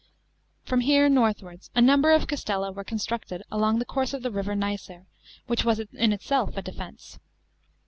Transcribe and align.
From 0.63 0.79
here 0.81 1.07
northwards 1.09 1.69
a 1.75 1.79
number 1.79 2.11
of 2.11 2.25
castella 2.25 2.71
wore 2.73 2.83
constructed 2.83 3.43
..long 3.51 3.77
the 3.77 3.85
course 3.85 4.15
of 4.15 4.23
the 4.23 4.31
river 4.31 4.55
Nicer, 4.55 5.05
which 5.45 5.61
vras 5.61 5.93
in 5.93 6.11
itself 6.11 6.57
a 6.57 6.63
defence. 6.63 7.19